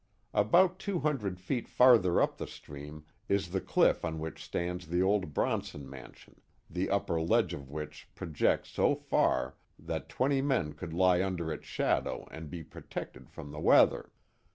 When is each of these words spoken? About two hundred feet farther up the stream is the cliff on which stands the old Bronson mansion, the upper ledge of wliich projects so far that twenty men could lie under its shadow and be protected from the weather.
About 0.33 0.79
two 0.79 1.01
hundred 1.01 1.39
feet 1.39 1.67
farther 1.67 2.19
up 2.23 2.37
the 2.39 2.47
stream 2.47 3.05
is 3.29 3.51
the 3.51 3.61
cliff 3.61 4.03
on 4.03 4.17
which 4.17 4.43
stands 4.43 4.87
the 4.87 4.99
old 5.03 5.31
Bronson 5.31 5.87
mansion, 5.87 6.41
the 6.67 6.89
upper 6.89 7.21
ledge 7.21 7.53
of 7.53 7.67
wliich 7.69 8.05
projects 8.15 8.69
so 8.71 8.95
far 8.95 9.57
that 9.77 10.09
twenty 10.09 10.41
men 10.41 10.73
could 10.73 10.91
lie 10.91 11.21
under 11.21 11.53
its 11.53 11.67
shadow 11.67 12.27
and 12.31 12.49
be 12.49 12.63
protected 12.63 13.29
from 13.29 13.51
the 13.51 13.59
weather. 13.59 14.11